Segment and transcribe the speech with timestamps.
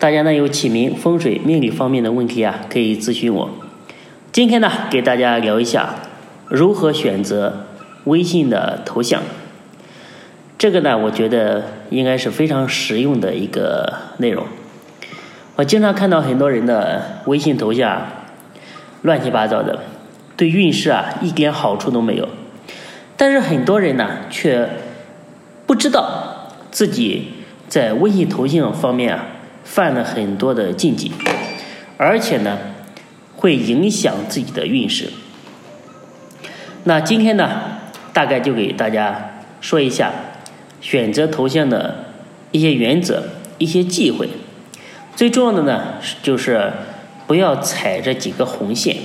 [0.00, 3.50] 大家呢有起名、风水、命理方面的问题啊，可以咨询我。
[4.32, 5.94] 今天呢，给大家聊一下
[6.48, 7.66] 如何选择
[8.04, 9.20] 微信的头像。
[10.56, 14.46] 这个呢，我觉得应该是非常实用的一个内容。
[15.56, 18.06] 我经常看到很多人的微信头像
[19.02, 19.80] 乱七八糟的。
[20.34, 22.26] 对运势啊一点好处都没有，
[23.18, 24.66] 但是很多人呢却
[25.66, 27.26] 不知道自己
[27.68, 29.26] 在微信头像方面啊
[29.64, 31.12] 犯了很多的禁忌，
[31.96, 32.58] 而且呢
[33.36, 35.10] 会影响自己的运势。
[36.84, 37.78] 那今天呢
[38.12, 40.12] 大概就给大家说一下
[40.80, 42.06] 选择头像的
[42.50, 43.24] 一些原则、
[43.58, 44.28] 一些忌讳。
[45.14, 46.72] 最重要的呢就是
[47.26, 48.96] 不要踩这几个红线。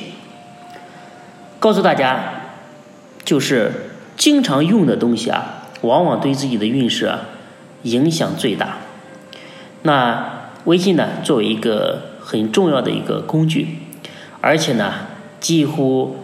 [1.59, 2.33] 告诉大家，
[3.23, 3.71] 就是
[4.15, 7.21] 经常用的东西啊，往往对自己的运势啊
[7.83, 8.77] 影响最大。
[9.81, 10.34] 那
[10.65, 13.77] 微信呢，作为一个很重要的一个工具，
[14.41, 14.93] 而且呢，
[15.39, 16.17] 几乎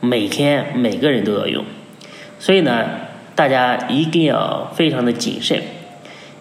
[0.00, 1.64] 每天每个人都要用，
[2.38, 2.84] 所以呢，
[3.34, 5.62] 大家一定要非常的谨慎，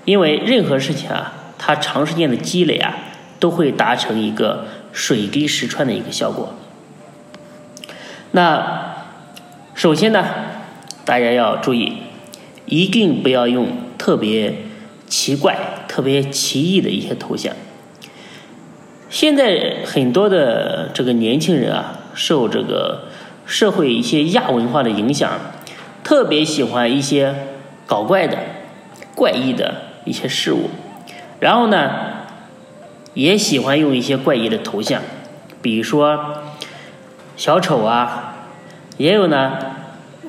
[0.05, 2.97] 因为任何事情啊，它长时间的积累啊，
[3.39, 6.55] 都会达成一个水滴石穿的一个效果。
[8.31, 8.95] 那
[9.75, 10.25] 首先呢，
[11.05, 11.97] 大家要注意，
[12.65, 13.67] 一定不要用
[13.99, 14.55] 特别
[15.07, 15.55] 奇怪、
[15.95, 17.55] 特别奇异的一些头像。
[19.09, 23.05] 现在很多的这个年轻人啊，受这个
[23.45, 25.31] 社会一些亚文化的影响，
[26.03, 27.33] 特别喜欢一些
[27.85, 28.37] 搞怪的、
[29.15, 30.69] 怪异的一些事物，
[31.39, 31.91] 然后呢，
[33.13, 35.01] 也喜欢用一些怪异的头像，
[35.61, 36.41] 比如说。
[37.37, 38.35] 小丑啊，
[38.97, 39.57] 也有呢。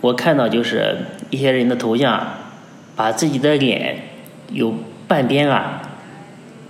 [0.01, 0.97] 我看到就是
[1.31, 2.35] 一些人的头像，
[2.95, 4.03] 把自己的脸
[4.53, 4.75] 有
[5.09, 5.83] 半边啊，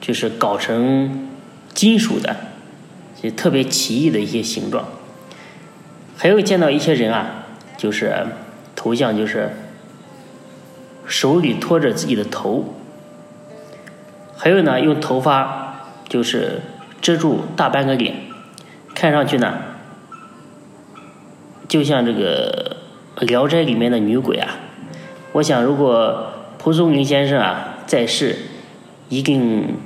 [0.00, 1.28] 就是搞成
[1.72, 2.36] 金属的，
[3.22, 4.84] 就特别奇异的一些形状。
[6.16, 7.44] 还有见到一些人啊，
[7.76, 8.26] 就是
[8.75, 9.50] 头像就是
[11.06, 12.75] 手里托着自己的头，
[14.36, 16.60] 还有呢用头发就是
[17.00, 18.14] 遮住大半个脸，
[18.94, 19.54] 看上去呢。
[21.69, 22.76] 就像这个
[23.26, 24.56] 《聊斋》里面的女鬼啊，
[25.32, 28.36] 我想如果蒲松龄先生啊在世，
[29.08, 29.76] 一定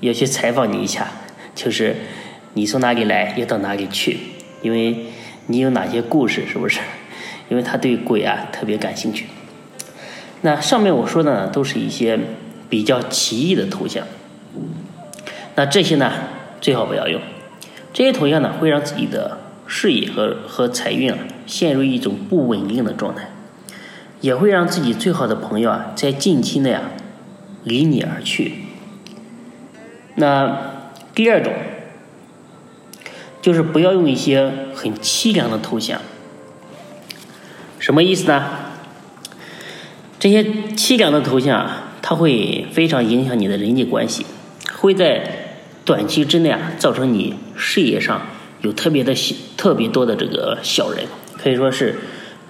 [0.00, 1.08] 要去采访你一下，
[1.54, 1.96] 就是
[2.54, 4.18] 你从哪里来，要到哪里去，
[4.62, 5.06] 因为
[5.46, 6.80] 你有哪些故事，是不是？
[7.50, 9.26] 因为他对鬼啊特别感兴趣。
[10.42, 12.18] 那上面我说的呢，都是一些
[12.68, 14.06] 比较奇异的头像，
[15.54, 16.12] 那这些呢
[16.60, 17.20] 最好不要用，
[17.92, 19.38] 这些头像呢会让自己的。
[19.68, 23.28] 事业和和财运啊，陷入一种不稳定的状态，
[24.20, 26.82] 也会让自己最好的朋友啊，在近期内啊，
[27.66, 28.54] 离你而去。
[30.14, 30.56] 那
[31.16, 31.52] 第二种，
[33.42, 36.00] 就是不要用一些很凄凉的头像。
[37.80, 38.44] 什么意思呢？
[40.20, 44.24] 这些凄凉的头像啊，它会非常影响你的人际关系，
[44.72, 48.22] 会在短期之内啊，造成你事业上。
[48.62, 49.12] 有特别的
[49.56, 51.04] 特别多的这个小人，
[51.36, 51.96] 可以说是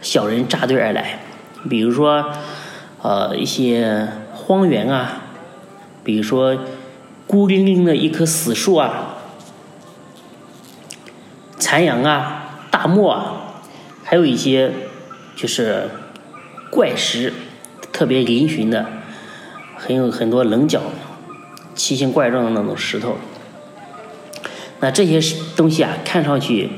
[0.03, 1.21] 小人扎堆而来。
[1.69, 2.33] 比如说，
[3.03, 4.09] 呃，一些
[4.47, 5.23] 荒原啊，
[6.05, 6.57] 比如说
[7.27, 9.17] 孤零零的一棵死树啊，
[11.59, 13.65] 残阳啊，大漠啊，
[14.05, 14.71] 还有一些
[15.35, 15.89] 就是
[16.71, 17.33] 怪石，
[17.91, 18.87] 特别嶙峋的，
[19.77, 20.81] 很有很多棱角、
[21.75, 23.17] 奇形怪状的那种石头。
[24.79, 26.71] 那这些东西啊，看上去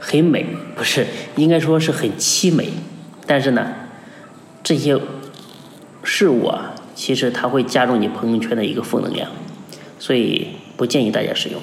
[0.00, 0.44] 很美，
[0.74, 1.06] 不是
[1.36, 2.70] 应该说是很凄美，
[3.24, 3.72] 但是呢，
[4.64, 4.98] 这些
[6.02, 9.30] 事物啊，其实它会加重你朋友圈的一个负能量，
[9.98, 11.60] 所以不建议大家使用。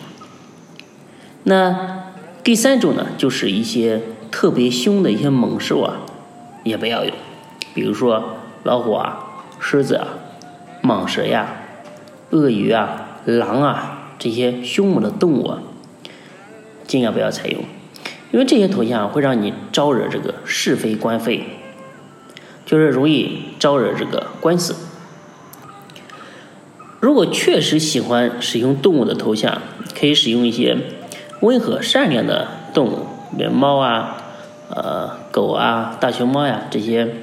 [1.43, 2.03] 那
[2.43, 6.01] 第三种呢，就是一些特别凶的一些猛兽啊，
[6.63, 7.13] 也不要用，
[7.73, 10.07] 比如说老虎啊、狮子啊、
[10.83, 11.47] 蟒蛇呀、
[12.31, 15.63] 鳄鱼啊、狼啊这些凶猛的动物啊。
[16.87, 17.63] 尽量不要采用，
[18.31, 21.45] 因为这些头像会让你招惹这个是非官非，
[22.65, 24.75] 就是容易招惹这个官司。
[27.01, 29.59] 如果确实喜欢使用动物的头像，
[29.99, 30.77] 可以使用一些
[31.39, 34.17] 温和善良的动物，比如猫啊、
[34.69, 37.15] 呃狗啊、大熊猫呀这些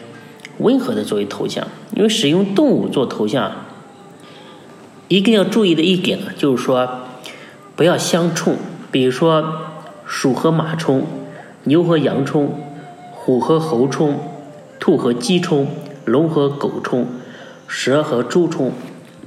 [0.59, 1.65] 温和的作为头像。
[1.95, 3.53] 因为使用动物做头像，
[5.07, 6.89] 一定要注意的一点呢，就是说
[7.77, 8.57] 不要相冲，
[8.91, 9.61] 比如说
[10.05, 11.07] 鼠和马冲，
[11.63, 12.61] 牛和羊冲，
[13.13, 14.19] 虎和猴冲，
[14.81, 15.69] 兔和鸡冲，
[16.05, 17.07] 龙和狗冲，
[17.69, 18.73] 蛇和猪冲。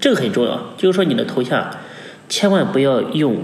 [0.01, 1.77] 这个很重要，就是说你的头像
[2.27, 3.43] 千万不要用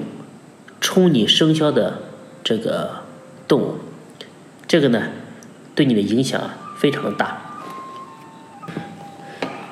[0.82, 2.00] 冲你生肖的
[2.44, 3.04] 这个
[3.48, 3.76] 动物，
[4.68, 5.04] 这个呢
[5.76, 6.42] 对你的影响
[6.76, 7.44] 非常大。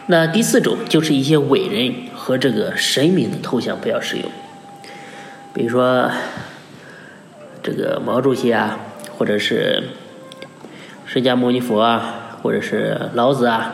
[0.05, 4.29] 那第四种就是一些伟人和这个神明的头像不要使用，
[5.55, 6.11] 比如说
[7.63, 8.77] 这个毛主席啊，
[9.17, 9.85] 或者是
[11.07, 13.73] 释迦牟尼佛啊，或者是老子啊，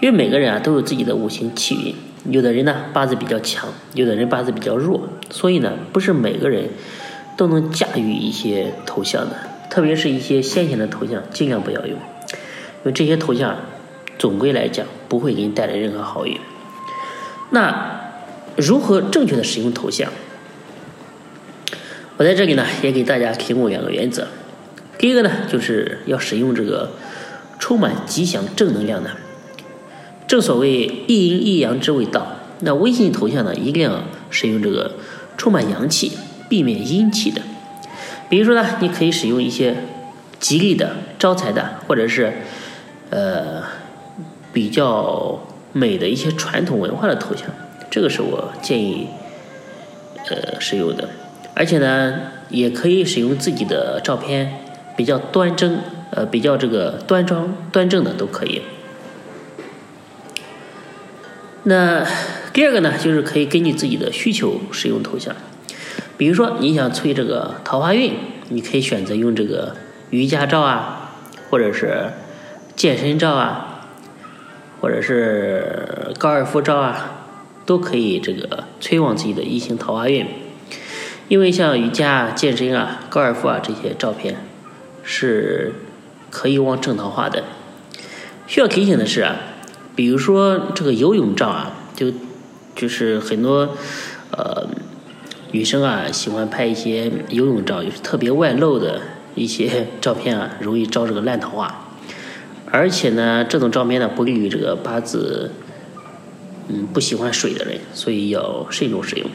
[0.00, 1.94] 因为每个人啊都有自己的五行气运。
[2.30, 6.68] 有的人呢八字比较强，有的人八字比较弱，所以呢不是每个人
[7.36, 9.36] 都能驾驭一些头像的，
[9.70, 13.56] 特别是一些先贤的头像，尽量不要用，因为这些头像
[14.18, 16.38] 总归来讲不会给你带来任何好运。
[17.50, 18.00] 那
[18.56, 20.10] 如何正确的使用头像？
[22.16, 24.26] 我在这里呢也给大家提供两个原则，
[24.98, 26.90] 第一个呢就是要使用这个
[27.58, 29.10] 充满吉祥正能量的。
[30.26, 32.26] 正所谓一阴一阳之谓道，
[32.60, 34.92] 那微信头像呢，一定要使用这个
[35.36, 36.12] 充满阳气、
[36.48, 37.40] 避免阴气的。
[38.28, 39.76] 比如说呢，你可以使用一些
[40.40, 42.32] 吉利的、招财的，或者是
[43.10, 43.62] 呃
[44.52, 45.40] 比较
[45.72, 47.46] 美的一些传统文化的头像，
[47.88, 49.06] 这个是我建议
[50.28, 51.08] 呃使用的。
[51.54, 52.14] 而且呢，
[52.50, 54.58] 也可以使用自己的照片，
[54.96, 55.78] 比较端正，
[56.10, 58.60] 呃，比较这个端庄端正的都可以。
[61.68, 62.06] 那
[62.52, 65.34] 第二个呢，就是可以根据自己的需求使用头像。
[66.16, 68.12] 比如说，你想催这个桃花运，
[68.50, 69.74] 你可以选择用这个
[70.10, 71.16] 瑜伽照啊，
[71.50, 72.12] 或者是
[72.76, 73.88] 健身照啊，
[74.80, 77.24] 或者是高尔夫照啊，
[77.66, 80.24] 都可以这个催旺自己的异性桃花运。
[81.26, 84.36] 因为像瑜伽、健身啊、高尔夫啊这些照片，
[85.02, 85.74] 是
[86.30, 87.42] 可以旺正桃花的。
[88.46, 89.34] 需要提醒的是啊。
[89.96, 92.12] 比如说这个游泳照啊，就
[92.74, 93.74] 就是很多
[94.30, 94.68] 呃
[95.52, 99.00] 女生啊喜欢拍一些游泳照，就是特别外露的
[99.34, 101.88] 一些照片啊，容易招这个烂桃花。
[102.70, 105.52] 而且呢，这种照片呢不利于这个八字
[106.68, 109.30] 嗯不喜欢水的人，所以要慎重使用。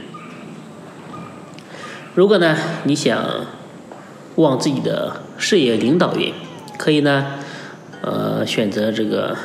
[2.13, 3.47] 如果呢你想
[4.35, 6.31] 旺自己的事业领导运，
[6.77, 7.39] 可以呢
[8.01, 9.35] 呃选择这个。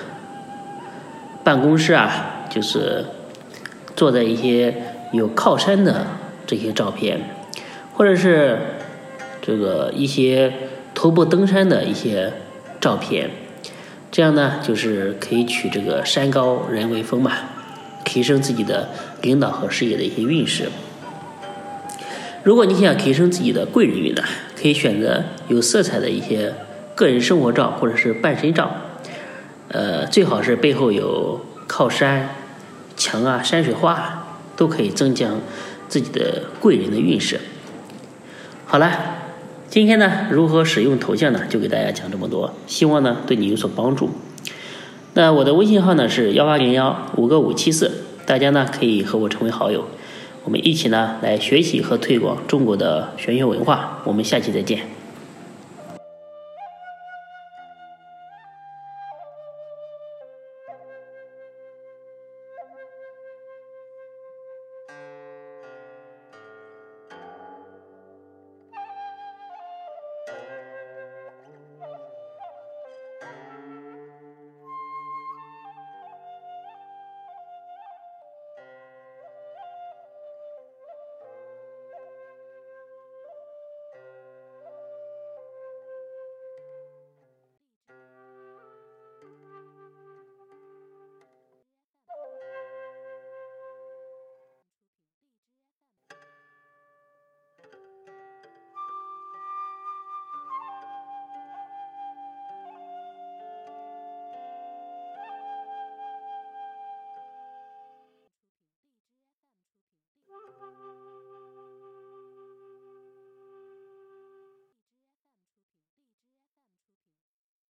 [1.47, 3.05] 办公室啊，就是
[3.95, 4.83] 坐在一些
[5.13, 6.05] 有靠山的
[6.45, 7.21] 这些照片，
[7.95, 8.59] 或者是
[9.41, 10.53] 这个一些
[10.93, 12.33] 徒步登山的一些
[12.81, 13.31] 照片，
[14.11, 17.31] 这样呢，就是可以取这个山高人为峰嘛，
[18.05, 18.89] 提升自己的
[19.23, 20.69] 领导和事业的一些运势。
[22.43, 24.25] 如果你想提升自己的贵人运呢，
[24.61, 26.53] 可以选择有色彩的一些
[26.97, 28.69] 个人生活照或者是半身照。
[29.69, 32.31] 呃，最好是背后有靠山、
[32.97, 35.41] 墙啊、山水画，都可以增强
[35.89, 37.41] 自己的贵人的运势。
[38.65, 38.91] 好了，
[39.69, 41.41] 今天呢，如何使用头像呢？
[41.49, 44.11] 就给大家讲这么多，希望呢对你有所帮助。
[45.15, 49.87] 那我的微信号呢是幺八零幺五个五七四，大家呢可以和我成为好友，
[50.45, 54.03] 我们一起呢来学习和推广中国的玄学文化。
[54.05, 54.96] 我们下期再见。